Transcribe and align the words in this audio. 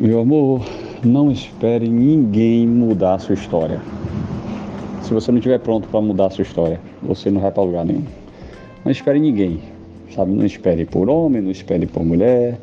Meu 0.00 0.20
amor, 0.20 0.62
não 1.04 1.28
espere 1.28 1.88
ninguém 1.88 2.68
mudar 2.68 3.14
a 3.14 3.18
sua 3.18 3.34
história. 3.34 3.80
Se 5.02 5.12
você 5.12 5.32
não 5.32 5.38
estiver 5.38 5.58
pronto 5.58 5.88
para 5.88 6.00
mudar 6.00 6.26
a 6.26 6.30
sua 6.30 6.42
história, 6.42 6.80
você 7.02 7.32
não 7.32 7.40
vai 7.40 7.50
para 7.50 7.64
lugar 7.64 7.84
nenhum. 7.84 8.04
Não 8.84 8.92
espere 8.92 9.18
ninguém, 9.18 9.58
sabe? 10.14 10.30
Não 10.30 10.46
espere 10.46 10.84
por 10.84 11.10
homem, 11.10 11.42
não 11.42 11.50
espere 11.50 11.84
por 11.84 12.04
mulher. 12.04 12.60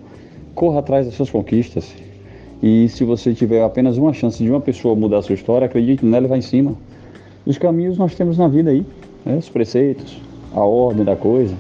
Corra 0.53 0.79
atrás 0.79 1.07
das 1.07 1.15
suas 1.15 1.29
conquistas. 1.29 1.93
E 2.63 2.87
se 2.87 3.03
você 3.03 3.33
tiver 3.33 3.61
apenas 3.65 3.97
uma 3.97 4.13
chance 4.13 4.41
de 4.41 4.49
uma 4.49 4.61
pessoa 4.61 4.95
mudar 4.95 5.17
a 5.17 5.21
sua 5.21 5.35
história, 5.35 5.65
acredite 5.65 6.05
nela 6.05 6.27
e 6.27 6.29
vá 6.29 6.37
em 6.37 6.41
cima. 6.41 6.73
Os 7.45 7.57
caminhos 7.57 7.97
nós 7.97 8.15
temos 8.15 8.37
na 8.37 8.47
vida 8.47 8.69
aí, 8.71 8.85
né? 9.25 9.35
os 9.35 9.49
preceitos, 9.49 10.21
a 10.53 10.63
ordem 10.63 11.03
da 11.03 11.17
coisa. 11.17 11.53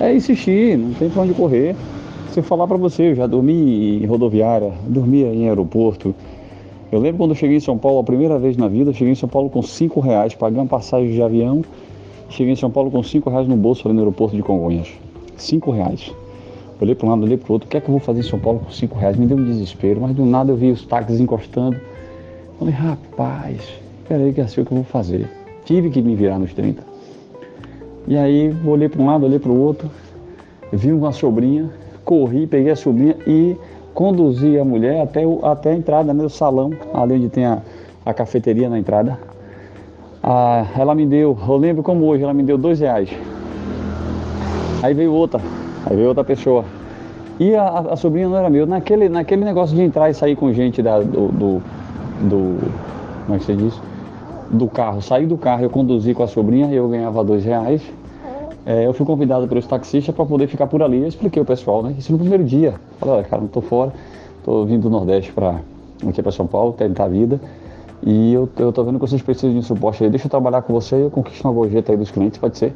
É 0.00 0.14
insistir, 0.14 0.78
não 0.78 0.94
tem 0.94 1.10
para 1.10 1.20
onde 1.20 1.34
correr. 1.34 1.76
Se 2.30 2.40
eu 2.40 2.44
falar 2.44 2.66
para 2.66 2.76
você, 2.76 3.10
eu 3.10 3.14
já 3.14 3.26
dormi 3.26 4.02
em 4.02 4.06
rodoviária, 4.06 4.72
dormia 4.86 5.26
em 5.26 5.48
aeroporto. 5.48 6.14
Eu 6.92 7.00
lembro 7.00 7.18
quando 7.18 7.30
eu 7.30 7.36
cheguei 7.36 7.56
em 7.56 7.60
São 7.60 7.78
Paulo 7.78 7.98
a 7.98 8.04
primeira 8.04 8.38
vez 8.38 8.56
na 8.56 8.68
vida, 8.68 8.92
cheguei 8.92 9.12
em 9.12 9.16
São 9.16 9.28
Paulo 9.28 9.48
com 9.48 9.62
cinco 9.62 10.00
reais, 10.00 10.34
paguei 10.34 10.58
uma 10.58 10.66
passagem 10.66 11.10
de 11.10 11.22
avião, 11.22 11.64
cheguei 12.28 12.52
em 12.52 12.56
São 12.56 12.70
Paulo 12.70 12.90
com 12.90 13.02
cinco 13.02 13.30
reais 13.30 13.48
no 13.48 13.56
bolso 13.56 13.88
ali 13.88 13.94
no 13.94 14.02
aeroporto 14.02 14.36
de 14.36 14.42
Congonhas. 14.42 14.88
Cinco 15.36 15.70
reais. 15.70 16.12
Olhei 16.80 16.94
para 16.94 17.06
um 17.06 17.10
lado, 17.10 17.22
olhei 17.22 17.38
para 17.38 17.48
o 17.48 17.52
outro, 17.54 17.66
o 17.66 17.70
que 17.70 17.76
é 17.78 17.80
que 17.80 17.88
eu 17.88 17.92
vou 17.92 18.00
fazer 18.00 18.20
em 18.20 18.24
São 18.24 18.38
Paulo 18.38 18.60
com 18.60 18.70
cinco 18.70 18.98
reais? 18.98 19.16
Me 19.16 19.26
deu 19.26 19.36
um 19.36 19.44
desespero, 19.44 20.00
mas 20.02 20.14
do 20.14 20.26
nada 20.26 20.52
eu 20.52 20.56
vi 20.56 20.70
os 20.70 20.84
táxis 20.84 21.18
encostando. 21.18 21.80
Falei, 22.58 22.74
rapaz, 22.74 23.62
peraí 24.06 24.32
que 24.32 24.40
é 24.40 24.44
assim 24.44 24.62
que 24.62 24.72
eu 24.72 24.76
vou 24.76 24.84
fazer. 24.84 25.28
Tive 25.64 25.88
que 25.90 26.02
me 26.02 26.14
virar 26.14 26.38
nos 26.38 26.52
30. 26.52 26.82
E 28.06 28.16
aí 28.16 28.54
olhei 28.66 28.88
para 28.88 29.00
um 29.00 29.06
lado, 29.06 29.24
olhei 29.24 29.38
para 29.38 29.50
o 29.50 29.58
outro, 29.58 29.90
vi 30.72 30.92
uma 30.92 31.12
sobrinha, 31.12 31.70
corri, 32.06 32.46
peguei 32.46 32.70
a 32.70 32.76
sobrinha 32.76 33.16
e 33.26 33.56
conduzi 33.92 34.56
a 34.58 34.64
mulher 34.64 35.02
até, 35.02 35.26
o, 35.26 35.44
até 35.44 35.72
a 35.72 35.74
entrada 35.74 36.14
né, 36.14 36.28
salão, 36.28 36.70
ali 36.94 37.14
onde 37.14 37.28
tem 37.28 37.44
a, 37.44 37.58
a 38.04 38.14
cafeteria 38.14 38.70
na 38.70 38.78
entrada. 38.78 39.18
Ah, 40.22 40.66
ela 40.78 40.94
me 40.94 41.04
deu, 41.04 41.36
eu 41.46 41.56
lembro 41.56 41.82
como 41.82 42.06
hoje, 42.06 42.22
ela 42.22 42.32
me 42.32 42.44
deu 42.44 42.56
dois 42.56 42.78
reais. 42.78 43.10
Aí 44.82 44.94
veio 44.94 45.12
outra, 45.12 45.40
aí 45.84 45.96
veio 45.96 46.08
outra 46.08 46.22
pessoa. 46.22 46.64
E 47.40 47.54
a, 47.54 47.66
a 47.66 47.96
sobrinha 47.96 48.28
não 48.28 48.36
era 48.36 48.48
meu. 48.48 48.66
Naquele, 48.66 49.08
naquele 49.08 49.44
negócio 49.44 49.74
de 49.74 49.82
entrar 49.82 50.08
e 50.08 50.14
sair 50.14 50.36
com 50.36 50.52
gente 50.52 50.80
da, 50.80 51.00
do, 51.00 51.28
do, 51.28 51.62
do 52.22 52.58
Como 53.24 53.34
é 53.34 53.38
que 53.38 53.44
você 53.44 53.54
diz? 53.54 53.74
Do 54.50 54.68
carro. 54.68 55.02
Sair 55.02 55.26
do 55.26 55.36
carro, 55.36 55.64
eu 55.64 55.70
conduzi 55.70 56.14
com 56.14 56.22
a 56.22 56.28
sobrinha 56.28 56.68
e 56.68 56.76
eu 56.76 56.88
ganhava 56.88 57.24
dois 57.24 57.44
reais. 57.44 57.82
É, 58.66 58.84
eu 58.84 58.92
fui 58.92 59.06
convidado 59.06 59.46
pelos 59.46 59.64
taxistas 59.64 60.12
para 60.12 60.26
poder 60.26 60.48
ficar 60.48 60.66
por 60.66 60.82
ali. 60.82 61.00
Eu 61.00 61.06
expliquei 61.06 61.38
ao 61.38 61.46
pessoal, 61.46 61.84
né? 61.84 61.94
Isso 61.96 62.10
no 62.10 62.18
primeiro 62.18 62.42
dia. 62.42 62.74
Falei, 62.98 63.14
olha, 63.14 63.24
cara, 63.24 63.40
não 63.40 63.48
tô 63.48 63.60
fora. 63.60 63.92
Tô 64.44 64.64
vindo 64.64 64.82
do 64.82 64.90
Nordeste 64.90 65.32
para 65.32 65.60
aqui 66.06 66.20
para 66.20 66.32
São 66.32 66.48
Paulo, 66.48 66.72
tentar 66.72 67.04
a 67.04 67.08
vida. 67.08 67.40
E 68.02 68.32
eu, 68.32 68.48
eu 68.58 68.72
tô 68.72 68.82
vendo 68.82 68.98
que 68.98 69.06
vocês 69.08 69.22
precisam 69.22 69.52
de 69.52 69.58
um 69.58 69.62
suporte 69.62 70.02
aí. 70.02 70.10
Deixa 70.10 70.26
eu 70.26 70.30
trabalhar 70.30 70.62
com 70.62 70.72
você 70.72 70.96
e 70.96 71.00
eu 71.02 71.10
conquisto 71.10 71.44
uma 71.44 71.54
gorjeta 71.54 71.92
aí 71.92 71.96
dos 71.96 72.10
clientes, 72.10 72.38
pode 72.38 72.58
ser? 72.58 72.74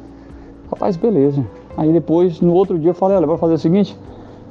Rapaz, 0.71 0.95
beleza. 0.95 1.45
Aí 1.75 1.91
depois, 1.91 2.39
no 2.39 2.53
outro 2.53 2.79
dia, 2.79 2.91
eu 2.91 2.95
falei, 2.95 3.17
olha, 3.17 3.27
vou 3.27 3.37
fazer 3.37 3.55
o 3.55 3.59
seguinte. 3.59 3.97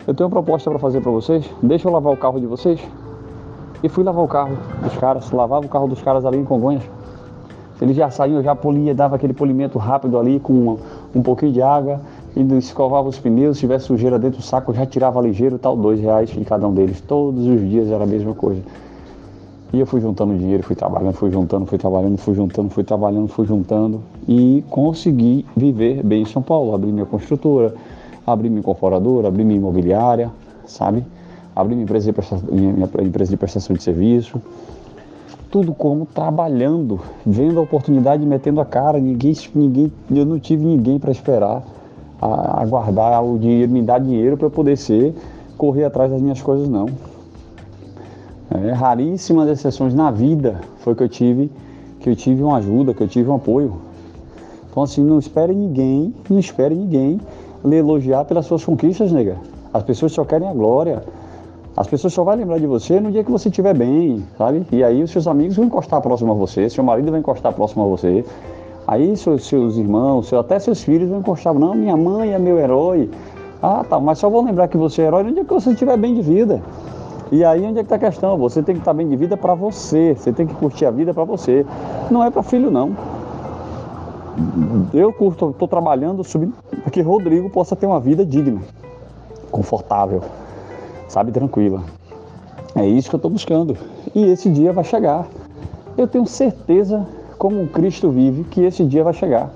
Eu 0.07 0.13
tenho 0.13 0.29
uma 0.29 0.33
proposta 0.33 0.69
para 0.69 0.79
fazer 0.79 1.01
para 1.01 1.11
vocês. 1.11 1.49
Deixa 1.63 1.89
eu 1.89 1.93
lavar 1.93 2.13
o 2.13 2.17
carro 2.19 2.39
de 2.39 2.47
vocês. 2.47 2.79
E 3.83 3.89
fui 3.89 4.05
lavar 4.05 4.23
o 4.23 4.29
carro 4.29 4.59
dos 4.83 4.95
caras. 4.97 5.31
Lavava 5.31 5.65
o 5.65 5.69
carro 5.69 5.89
dos 5.89 6.03
caras 6.03 6.27
ali 6.27 6.37
em 6.37 6.45
Congonhas. 6.45 6.83
Eles 7.81 7.97
já 7.97 8.11
saíam, 8.11 8.37
eu 8.37 8.43
já 8.43 8.55
polia, 8.55 8.95
dava 8.95 9.17
aquele 9.17 9.33
polimento 9.33 9.79
rápido 9.79 10.19
ali 10.19 10.39
com 10.39 10.53
uma, 10.53 10.77
um 11.15 11.23
pouquinho 11.23 11.53
de 11.53 11.63
água, 11.63 12.01
e 12.37 12.43
escovava 12.59 13.09
os 13.09 13.19
pneus, 13.19 13.57
se 13.57 13.63
tivesse 13.63 13.87
sujeira 13.87 14.19
dentro 14.19 14.39
do 14.39 14.45
saco, 14.45 14.73
já 14.73 14.87
tirava 14.87 15.21
ligeiro, 15.21 15.59
tal, 15.59 15.77
dois 15.77 16.01
reais 16.01 16.31
de 16.31 16.45
cada 16.45 16.67
um 16.67 16.73
deles. 16.73 17.01
Todos 17.01 17.45
os 17.45 17.61
dias 17.69 17.89
era 17.89 18.05
a 18.05 18.07
mesma 18.07 18.35
coisa. 18.35 18.63
E 19.73 19.79
eu 19.79 19.87
fui 19.87 20.01
juntando 20.01 20.37
dinheiro, 20.37 20.63
fui 20.63 20.75
trabalhando, 20.75 21.15
fui 21.15 21.31
juntando, 21.31 21.67
fui 21.67 21.79
trabalhando, 21.79 22.19
fui 22.19 22.35
juntando, 22.35 22.71
fui 22.71 22.85
trabalhando, 22.85 23.29
fui 23.29 23.47
juntando 23.47 24.01
e 24.29 24.65
consegui 24.69 25.47
viver 25.57 26.03
bem 26.03 26.23
em 26.23 26.27
São 26.27 26.43
Paulo. 26.43 26.75
Abri 26.75 26.91
minha 26.91 27.07
construtora, 27.07 27.75
abri 28.27 28.49
minha 28.49 28.61
incorporadora, 28.61 29.29
abri 29.29 29.45
minha 29.45 29.59
imobiliária, 29.59 30.31
sabe? 30.67 31.05
Abri 31.55 31.75
minha 31.75 31.85
empresa 31.85 32.07
de 32.07 32.13
prestação, 32.13 32.49
minha, 32.51 32.73
minha 32.73 32.89
empresa 33.03 33.31
de, 33.31 33.37
prestação 33.37 33.77
de 33.77 33.83
serviço 33.83 34.41
tudo 35.51 35.75
como 35.75 36.07
trabalhando, 36.07 37.01
vendo 37.27 37.59
a 37.59 37.63
oportunidade, 37.63 38.25
metendo 38.25 38.61
a 38.61 38.65
cara, 38.65 39.01
ninguém, 39.01 39.35
ninguém, 39.55 39.93
eu 40.11 40.25
não 40.25 40.39
tive 40.39 40.65
ninguém 40.65 40.99
para 40.99 41.11
esperar, 41.11 41.65
aguardar 42.21 43.25
o 43.25 43.39
dinheiro, 43.39 43.71
me 43.73 43.83
dar 43.83 43.99
dinheiro 43.99 44.37
para 44.37 44.49
poder 44.49 44.77
ser, 44.77 45.15
correr 45.59 45.85
atrás 45.85 46.11
das 46.13 46.21
minhas 46.23 46.41
coisas 46.41 46.69
não. 46.69 46.87
É, 48.53 48.73
raríssimas 48.73 49.49
exceções 49.49 49.95
na 49.95 50.11
vida 50.11 50.61
foi 50.79 50.95
que 50.95 51.03
eu 51.03 51.09
tive, 51.09 51.51
que 51.99 52.11
eu 52.11 52.17
tive 52.17 52.43
uma 52.43 52.57
ajuda, 52.59 52.95
que 52.95 53.03
eu 53.03 53.09
tive 53.09 53.29
um 53.29 53.35
apoio. 53.35 53.75
Então 54.71 54.85
assim, 54.85 55.03
não 55.03 55.19
espere 55.19 55.55
ninguém, 55.55 56.15
não 56.29 56.39
espere 56.39 56.75
ninguém 56.75 57.21
lhe 57.65 57.77
elogiar 57.77 58.25
pelas 58.25 58.47
suas 58.47 58.65
conquistas, 58.65 59.11
nega. 59.11 59.37
As 59.73 59.83
pessoas 59.83 60.13
só 60.13 60.25
querem 60.25 60.49
a 60.49 60.53
glória. 60.53 61.03
As 61.81 61.89
pessoas 61.89 62.13
só 62.13 62.23
vão 62.23 62.35
lembrar 62.35 62.59
de 62.59 62.67
você 62.67 63.01
no 63.01 63.11
dia 63.11 63.25
que 63.25 63.31
você 63.31 63.49
estiver 63.49 63.73
bem, 63.73 64.23
sabe? 64.37 64.67
E 64.71 64.85
aí 64.85 65.03
os 65.03 65.11
seus 65.11 65.27
amigos 65.27 65.57
vão 65.57 65.65
encostar 65.65 65.99
próximo 66.03 66.31
a 66.31 66.35
você, 66.35 66.69
seu 66.69 66.85
marido 66.85 67.11
vai 67.11 67.21
encostar 67.21 67.55
próximo 67.55 67.83
a 67.83 67.87
você. 67.89 68.23
Aí 68.87 69.17
seus, 69.17 69.47
seus 69.47 69.79
irmãos, 69.79 70.29
seu, 70.29 70.39
até 70.39 70.59
seus 70.59 70.83
filhos 70.83 71.09
vão 71.09 71.21
encostar. 71.21 71.55
Não, 71.55 71.75
minha 71.75 71.97
mãe 71.97 72.35
é 72.35 72.39
meu 72.39 72.59
herói. 72.59 73.09
Ah, 73.63 73.83
tá, 73.83 73.99
mas 73.99 74.19
só 74.19 74.29
vão 74.29 74.45
lembrar 74.45 74.69
que 74.69 74.77
você 74.77 75.01
é 75.01 75.07
herói 75.07 75.23
no 75.23 75.33
dia 75.33 75.43
que 75.43 75.55
você 75.55 75.71
estiver 75.71 75.97
bem 75.97 76.13
de 76.13 76.21
vida. 76.21 76.63
E 77.33 77.43
aí 77.43 77.65
onde 77.65 77.79
é 77.79 77.83
que 77.83 77.87
está 77.87 77.97
a 77.97 78.11
questão? 78.11 78.37
Você 78.37 78.63
tem 78.63 78.75
que 78.75 78.83
estar 78.83 78.93
tá 78.93 78.97
bem 78.99 79.09
de 79.09 79.17
vida 79.17 79.35
para 79.39 79.55
você. 79.55 80.15
Você 80.15 80.35
tem 80.35 80.47
que 80.47 80.53
curtir 80.53 80.85
a 80.85 80.91
vida 80.91 81.15
para 81.15 81.25
você. 81.25 81.65
Não 82.11 82.23
é 82.23 82.31
para 82.31 82.43
filho, 82.43 82.71
não. 82.71 82.95
Eu 84.93 85.15
curto, 85.15 85.49
estou 85.49 85.67
trabalhando 85.67 86.23
para 86.83 86.91
que 86.91 87.01
Rodrigo 87.01 87.49
possa 87.49 87.75
ter 87.75 87.87
uma 87.87 88.01
vida 88.01 88.23
digna, 88.23 88.61
confortável 89.51 90.21
sabe, 91.11 91.33
tranquila. 91.33 91.83
É 92.75 92.87
isso 92.87 93.11
que 93.11 93.17
eu 93.17 93.19
estou 93.19 93.31
buscando. 93.31 93.77
E 94.15 94.25
esse 94.27 94.49
dia 94.49 94.73
vai 94.73 94.85
chegar. 94.85 95.27
Eu 95.99 96.07
tenho 96.07 96.25
certeza, 96.25 97.07
como 97.37 97.67
Cristo 97.67 98.11
vive, 98.11 98.45
que 98.45 98.63
esse 98.63 98.85
dia 98.85 99.03
vai 99.03 99.13
chegar. 99.13 99.51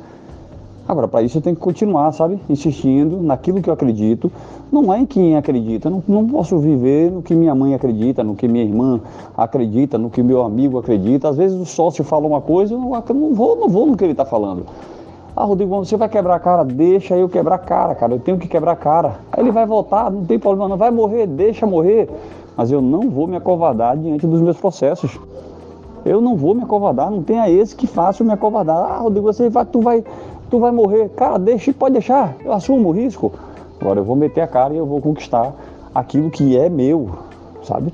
Agora, 0.86 1.06
para 1.08 1.22
isso 1.22 1.38
eu 1.38 1.42
tenho 1.42 1.54
que 1.54 1.62
continuar, 1.62 2.12
sabe, 2.12 2.38
insistindo 2.50 3.22
naquilo 3.22 3.62
que 3.62 3.70
eu 3.70 3.72
acredito. 3.72 4.30
Não 4.70 4.92
é 4.92 4.98
em 4.98 5.06
quem 5.06 5.36
acredita. 5.36 5.88
Não, 5.88 6.02
não 6.08 6.26
posso 6.26 6.58
viver 6.58 7.10
no 7.10 7.22
que 7.22 7.34
minha 7.34 7.54
mãe 7.54 7.72
acredita, 7.72 8.24
no 8.24 8.34
que 8.34 8.48
minha 8.48 8.64
irmã 8.64 9.00
acredita, 9.36 9.96
no 9.96 10.10
que 10.10 10.22
meu 10.22 10.42
amigo 10.42 10.76
acredita. 10.76 11.28
Às 11.28 11.36
vezes 11.36 11.58
o 11.58 11.64
sócio 11.64 12.02
fala 12.02 12.26
uma 12.26 12.40
coisa, 12.40 12.74
eu 12.74 12.78
não 13.14 13.32
vou, 13.32 13.56
não 13.56 13.68
vou 13.68 13.86
no 13.86 13.96
que 13.96 14.04
ele 14.04 14.12
está 14.12 14.24
falando. 14.24 14.66
Ah, 15.36 15.42
Rodrigo, 15.42 15.76
você 15.84 15.96
vai 15.96 16.08
quebrar 16.08 16.36
a 16.36 16.38
cara? 16.38 16.64
Deixa 16.64 17.16
eu 17.16 17.28
quebrar 17.28 17.56
a 17.56 17.58
cara, 17.58 17.92
cara. 17.96 18.14
Eu 18.14 18.20
tenho 18.20 18.38
que 18.38 18.46
quebrar 18.46 18.72
a 18.72 18.76
cara. 18.76 19.16
Aí 19.32 19.42
ele 19.42 19.50
vai 19.50 19.66
voltar, 19.66 20.08
não 20.08 20.24
tem 20.24 20.38
problema, 20.38 20.68
não 20.68 20.76
vai 20.76 20.92
morrer, 20.92 21.26
deixa 21.26 21.66
morrer. 21.66 22.08
Mas 22.56 22.70
eu 22.70 22.80
não 22.80 23.10
vou 23.10 23.26
me 23.26 23.36
acovardar 23.36 23.96
diante 23.96 24.28
dos 24.28 24.40
meus 24.40 24.56
processos. 24.56 25.18
Eu 26.04 26.20
não 26.20 26.36
vou 26.36 26.54
me 26.54 26.62
acovardar, 26.62 27.10
não 27.10 27.20
tem 27.20 27.40
a 27.40 27.50
esse 27.50 27.74
que 27.74 27.84
faça 27.84 28.22
eu 28.22 28.26
me 28.28 28.32
acovardar. 28.32 28.76
Ah, 28.76 28.98
Rodrigo, 28.98 29.26
você 29.26 29.48
vai, 29.48 29.64
tu 29.64 29.80
vai, 29.80 30.04
tu 30.48 30.60
vai 30.60 30.70
morrer. 30.70 31.08
Cara, 31.08 31.36
deixa, 31.36 31.72
pode 31.72 31.94
deixar. 31.94 32.36
Eu 32.44 32.52
assumo 32.52 32.90
o 32.90 32.92
risco. 32.92 33.32
Agora 33.80 33.98
eu 33.98 34.04
vou 34.04 34.14
meter 34.14 34.40
a 34.40 34.46
cara 34.46 34.72
e 34.72 34.76
eu 34.76 34.86
vou 34.86 35.00
conquistar 35.00 35.52
aquilo 35.92 36.30
que 36.30 36.56
é 36.56 36.68
meu, 36.68 37.10
sabe? 37.64 37.92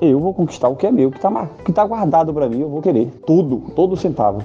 Eu 0.00 0.18
vou 0.18 0.32
conquistar 0.32 0.70
o 0.70 0.76
que 0.76 0.86
é 0.86 0.90
meu, 0.90 1.10
que 1.10 1.18
está 1.18 1.46
que 1.62 1.72
tá 1.74 1.84
guardado 1.84 2.32
para 2.32 2.48
mim, 2.48 2.60
eu 2.60 2.70
vou 2.70 2.80
querer. 2.80 3.12
Tudo, 3.26 3.64
todo 3.76 3.98
centavo 3.98 4.40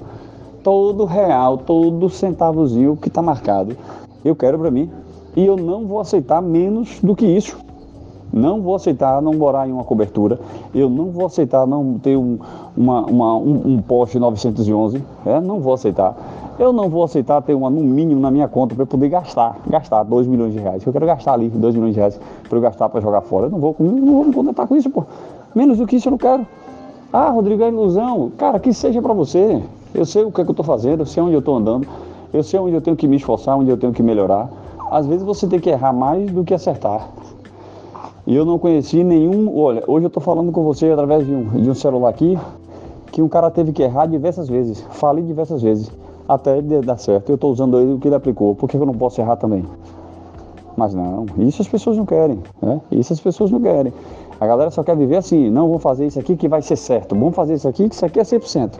todo 0.65 1.05
real, 1.05 1.59
todo 1.59 2.09
centavozinho 2.09 2.97
que 2.97 3.07
está 3.07 3.21
marcado, 3.21 3.77
eu 4.25 4.35
quero 4.35 4.57
para 4.57 4.71
mim. 4.71 4.89
E 5.35 5.45
eu 5.45 5.55
não 5.55 5.85
vou 5.85 5.99
aceitar 5.99 6.41
menos 6.41 6.99
do 7.03 7.15
que 7.15 7.23
isso. 7.23 7.55
Não 8.33 8.61
vou 8.63 8.73
aceitar 8.73 9.21
não 9.21 9.33
morar 9.33 9.69
em 9.69 9.71
uma 9.71 9.83
cobertura. 9.83 10.39
Eu 10.73 10.89
não 10.89 11.11
vou 11.11 11.27
aceitar 11.27 11.67
não 11.67 11.99
ter 11.99 12.17
um, 12.17 12.39
uma, 12.75 13.05
uma, 13.05 13.37
um, 13.37 13.75
um 13.75 13.81
Porsche 13.81 14.17
911. 14.17 15.03
É, 15.23 15.39
não 15.39 15.59
vou 15.59 15.71
aceitar. 15.71 16.17
Eu 16.57 16.73
não 16.73 16.89
vou 16.89 17.03
aceitar 17.03 17.43
ter 17.43 17.53
uma, 17.53 17.69
no 17.69 17.81
mínimo 17.81 18.19
na 18.19 18.31
minha 18.31 18.47
conta 18.47 18.73
para 18.73 18.87
poder 18.87 19.09
gastar, 19.09 19.57
gastar 19.67 20.01
2 20.01 20.25
milhões 20.25 20.51
de 20.51 20.59
reais. 20.59 20.83
Eu 20.83 20.91
quero 20.91 21.05
gastar 21.05 21.33
ali 21.33 21.47
2 21.47 21.75
milhões 21.75 21.93
de 21.93 21.99
reais 21.99 22.19
para 22.49 22.57
eu 22.57 22.61
gastar 22.61 22.89
para 22.89 23.01
jogar 23.01 23.21
fora. 23.21 23.45
Eu 23.45 23.51
não 23.51 23.59
vou, 23.59 23.75
não 23.79 24.13
vou 24.15 24.25
me 24.25 24.33
contentar 24.33 24.67
com 24.67 24.75
isso, 24.75 24.89
pô. 24.89 25.03
Menos 25.53 25.77
do 25.77 25.85
que 25.85 25.97
isso 25.97 26.07
eu 26.07 26.11
não 26.11 26.17
quero. 26.17 26.45
Ah, 27.13 27.29
Rodrigo, 27.29 27.61
é 27.61 27.67
ilusão. 27.67 28.31
Cara, 28.35 28.59
que 28.59 28.73
seja 28.73 28.99
para 28.99 29.13
você. 29.13 29.61
Eu 29.95 30.05
sei 30.05 30.25
o 30.25 30.31
que, 30.31 30.41
é 30.41 30.43
que 30.43 30.49
eu 30.49 30.53
estou 30.53 30.65
fazendo, 30.65 30.99
eu 30.99 31.05
sei 31.05 31.23
onde 31.23 31.33
eu 31.33 31.39
estou 31.39 31.55
andando, 31.55 31.87
eu 32.33 32.43
sei 32.43 32.59
onde 32.59 32.75
eu 32.75 32.81
tenho 32.81 32.97
que 32.97 33.07
me 33.07 33.15
esforçar, 33.15 33.57
onde 33.57 33.69
eu 33.69 33.77
tenho 33.77 33.93
que 33.93 34.03
melhorar. 34.03 34.49
Às 34.91 35.07
vezes 35.07 35.23
você 35.23 35.47
tem 35.47 35.57
que 35.57 35.69
errar 35.69 35.93
mais 35.93 36.29
do 36.29 36.43
que 36.43 36.53
acertar. 36.53 37.07
E 38.27 38.35
eu 38.35 38.43
não 38.43 38.59
conheci 38.59 39.05
nenhum. 39.05 39.57
Olha, 39.57 39.83
hoje 39.87 40.05
eu 40.05 40.07
estou 40.07 40.21
falando 40.21 40.51
com 40.51 40.63
você 40.63 40.91
através 40.91 41.25
de 41.25 41.33
um, 41.33 41.43
de 41.61 41.69
um 41.69 41.73
celular 41.73 42.09
aqui, 42.09 42.37
que 43.09 43.21
um 43.21 43.29
cara 43.29 43.49
teve 43.49 43.71
que 43.71 43.83
errar 43.83 44.05
diversas 44.05 44.49
vezes. 44.49 44.85
Falei 44.91 45.23
diversas 45.23 45.61
vezes, 45.61 45.89
até 46.27 46.61
dar 46.61 46.97
certo. 46.97 47.29
Eu 47.29 47.35
estou 47.35 47.49
usando 47.49 47.95
o 47.95 47.97
que 47.97 48.09
ele 48.09 48.15
aplicou, 48.15 48.53
por 48.53 48.67
que 48.67 48.75
eu 48.75 48.85
não 48.85 48.93
posso 48.93 49.21
errar 49.21 49.37
também? 49.37 49.63
Mas 50.75 50.93
não, 50.93 51.25
isso 51.37 51.61
as 51.61 51.69
pessoas 51.69 51.95
não 51.95 52.05
querem, 52.05 52.37
né? 52.61 52.81
Isso 52.91 53.13
as 53.13 53.19
pessoas 53.21 53.49
não 53.49 53.61
querem. 53.61 53.93
A 54.41 54.45
galera 54.45 54.69
só 54.69 54.83
quer 54.83 54.97
viver 54.97 55.15
assim, 55.15 55.49
não, 55.49 55.67
vamos 55.67 55.81
fazer 55.81 56.05
isso 56.05 56.19
aqui 56.19 56.35
que 56.35 56.49
vai 56.49 56.61
ser 56.61 56.75
certo, 56.75 57.15
vamos 57.15 57.33
fazer 57.33 57.53
isso 57.53 57.65
aqui 57.65 57.87
que 57.87 57.95
isso 57.95 58.05
aqui 58.05 58.19
é 58.19 58.23
100%. 58.23 58.71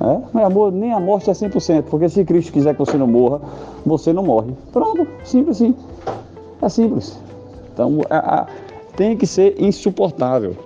É? 0.00 0.40
É 0.40 0.44
amor, 0.44 0.72
nem 0.72 0.92
a 0.92 1.00
morte 1.00 1.28
é 1.28 1.32
100%, 1.32 1.84
porque 1.84 2.08
se 2.08 2.24
Cristo 2.24 2.52
quiser 2.52 2.72
que 2.72 2.78
você 2.78 2.96
não 2.96 3.06
morra, 3.06 3.40
você 3.84 4.12
não 4.12 4.22
morre. 4.22 4.52
Pronto, 4.72 5.06
simples 5.24 5.56
assim. 5.56 5.74
É 6.62 6.68
simples. 6.68 7.18
Então, 7.72 8.00
a, 8.08 8.42
a, 8.42 8.46
tem 8.96 9.16
que 9.16 9.26
ser 9.26 9.60
insuportável. 9.60 10.56